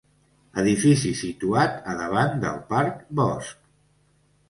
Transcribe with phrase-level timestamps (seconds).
[0.61, 3.65] Edifici situat a davant del Parc Bosc.